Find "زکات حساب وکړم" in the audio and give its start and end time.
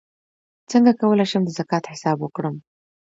1.57-2.55